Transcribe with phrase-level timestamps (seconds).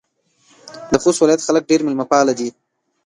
[0.89, 2.49] د خوست ولایت خلک ډېر میلمه پاله دي.